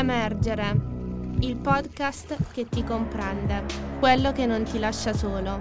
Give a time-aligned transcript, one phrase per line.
[0.00, 0.80] Emergere,
[1.40, 3.66] il podcast che ti comprende,
[3.98, 5.58] quello che non ti lascia solo.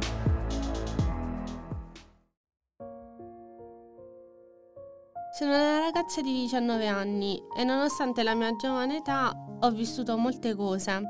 [5.38, 10.56] Sono una ragazza di 19 anni e nonostante la mia giovane età ho vissuto molte
[10.56, 11.02] cose.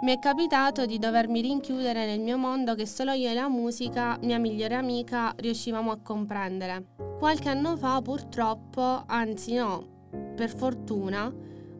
[0.00, 4.16] Mi è capitato di dovermi rinchiudere nel mio mondo che solo io e la musica,
[4.22, 6.86] mia migliore amica, riuscivamo a comprendere.
[7.18, 11.30] Qualche anno fa purtroppo, anzi no, per fortuna,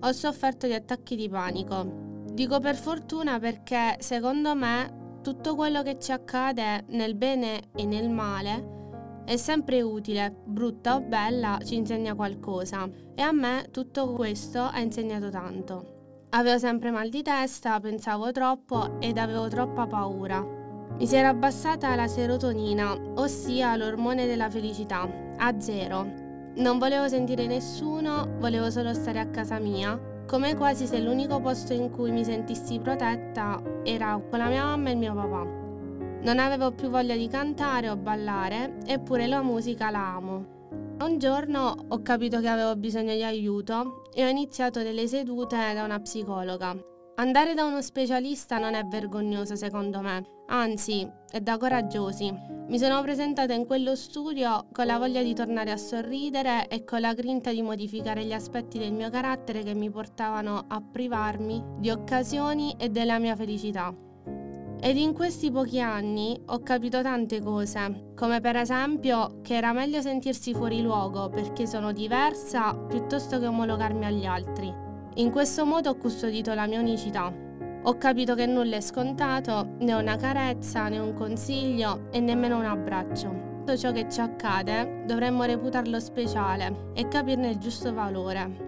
[0.01, 2.07] ho sofferto di attacchi di panico.
[2.33, 8.09] Dico per fortuna perché secondo me tutto quello che ci accade nel bene e nel
[8.09, 8.77] male
[9.24, 14.79] è sempre utile, brutta o bella, ci insegna qualcosa e a me tutto questo ha
[14.80, 16.27] insegnato tanto.
[16.30, 20.41] Avevo sempre mal di testa, pensavo troppo ed avevo troppa paura.
[20.96, 26.27] Mi si era abbassata la serotonina, ossia l'ormone della felicità, a zero
[26.58, 31.72] non volevo sentire nessuno, volevo solo stare a casa mia, come quasi se l'unico posto
[31.72, 35.45] in cui mi sentissi protetta era con la mia mamma e il mio papà.
[36.20, 40.56] Non avevo più voglia di cantare o ballare, eppure la musica la amo.
[41.00, 45.84] Un giorno ho capito che avevo bisogno di aiuto e ho iniziato delle sedute da
[45.84, 46.76] una psicologa.
[47.21, 52.33] Andare da uno specialista non è vergognoso secondo me, anzi è da coraggiosi.
[52.69, 57.01] Mi sono presentata in quello studio con la voglia di tornare a sorridere e con
[57.01, 61.91] la grinta di modificare gli aspetti del mio carattere che mi portavano a privarmi di
[61.91, 63.93] occasioni e della mia felicità.
[64.81, 70.00] Ed in questi pochi anni ho capito tante cose, come per esempio che era meglio
[70.00, 74.87] sentirsi fuori luogo perché sono diversa piuttosto che omologarmi agli altri.
[75.19, 77.33] In questo modo ho custodito la mia unicità.
[77.83, 82.65] Ho capito che nulla è scontato, né una carezza, né un consiglio e nemmeno un
[82.65, 83.56] abbraccio.
[83.59, 88.66] Tutto ciò che ci accade dovremmo reputarlo speciale e capirne il giusto valore.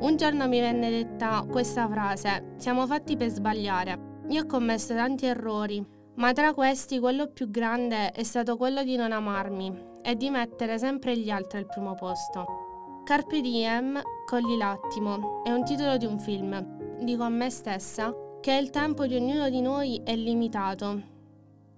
[0.00, 4.20] Un giorno mi venne detta questa frase, siamo fatti per sbagliare.
[4.28, 5.82] Io ho commesso tanti errori,
[6.16, 10.76] ma tra questi quello più grande è stato quello di non amarmi e di mettere
[10.78, 12.61] sempre gli altri al primo posto.
[13.04, 18.52] Carpe diem, cogli l'attimo, è un titolo di un film dico a me stessa che
[18.52, 21.02] il tempo di ognuno di noi è limitato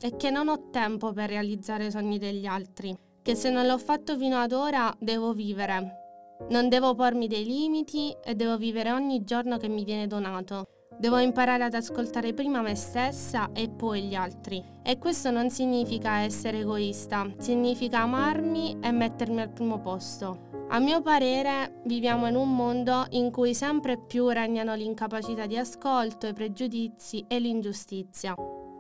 [0.01, 3.79] e che non ho tempo per realizzare i sogni degli altri, che se non l'ho
[3.79, 6.03] fatto fino ad ora devo vivere.
[6.51, 10.74] Non devo pormi dei limiti e devo vivere ogni giorno che mi viene donato.
[10.99, 14.63] Devo imparare ad ascoltare prima me stessa e poi gli altri.
[14.83, 20.53] E questo non significa essere egoista, significa amarmi e mettermi al primo posto.
[20.69, 26.27] A mio parere viviamo in un mondo in cui sempre più regnano l'incapacità di ascolto,
[26.27, 28.35] i pregiudizi e l'ingiustizia.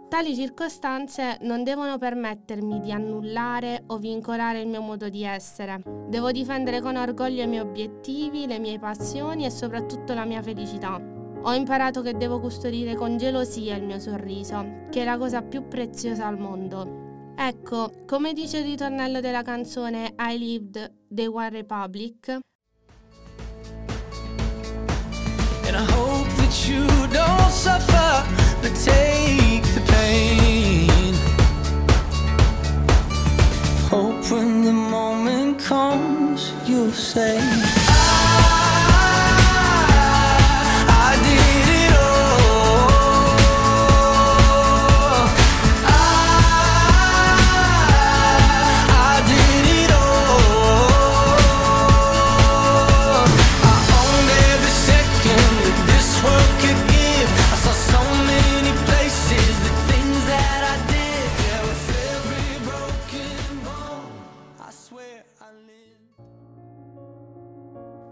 [0.08, 5.82] Tali circostanze non devono permettermi di annullare o vincolare il mio modo di essere.
[6.08, 11.13] Devo difendere con orgoglio i miei obiettivi, le mie passioni e soprattutto la mia felicità.
[11.46, 15.68] Ho imparato che devo custodire con gelosia il mio sorriso, che è la cosa più
[15.68, 17.34] preziosa al mondo.
[17.36, 22.28] Ecco, come dice il ritornello della canzone I Lived the One Republic.
[25.66, 28.24] And I hope that you don't suffer,
[28.62, 31.14] but take the pain.
[33.90, 37.83] Hope when the moment comes, you'll say.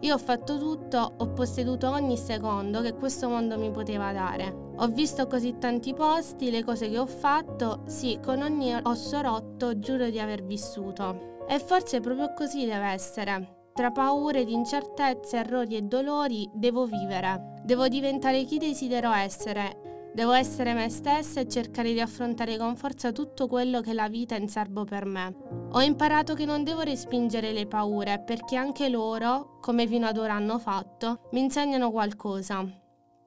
[0.02, 4.72] Io ho fatto tutto, ho posseduto ogni secondo che questo mondo mi poteva dare.
[4.78, 9.78] Ho visto così tanti posti, le cose che ho fatto, sì, con ogni osso rotto
[9.78, 11.44] giuro di aver vissuto.
[11.46, 13.68] E forse proprio così deve essere.
[13.72, 17.60] Tra paure, di incertezze, errori e dolori devo vivere.
[17.62, 23.12] Devo diventare chi desidero essere Devo essere me stessa e cercare di affrontare con forza
[23.12, 25.34] tutto quello che la vita è in serbo per me.
[25.70, 30.34] Ho imparato che non devo respingere le paure perché anche loro, come fino ad ora
[30.34, 32.62] hanno fatto, mi insegnano qualcosa.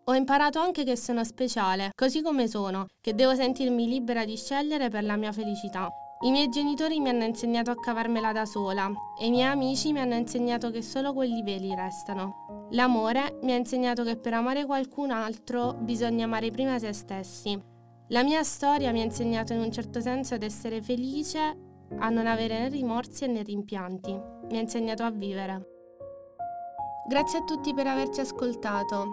[0.07, 4.89] Ho imparato anche che sono speciale, così come sono, che devo sentirmi libera di scegliere
[4.89, 5.89] per la mia felicità.
[6.21, 9.99] I miei genitori mi hanno insegnato a cavarmela da sola e i miei amici mi
[9.99, 12.44] hanno insegnato che solo quelli veri restano.
[12.71, 17.61] L'amore mi ha insegnato che per amare qualcun altro bisogna amare prima se stessi.
[18.09, 21.39] La mia storia mi ha insegnato in un certo senso ad essere felice,
[21.97, 24.11] a non avere né rimorsi né rimpianti.
[24.49, 25.73] Mi ha insegnato a vivere.
[27.07, 29.11] Grazie a tutti per averci ascoltato.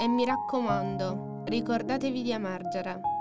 [0.00, 3.11] E mi raccomando, ricordatevi di emergere.